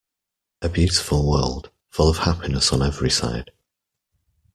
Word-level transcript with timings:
A 0.63 0.67
beautiful 0.69 1.29
world, 1.29 1.69
full 1.91 2.09
of 2.09 2.17
happiness 2.17 2.73
on 2.73 2.81
every 2.81 3.11
side. 3.11 3.51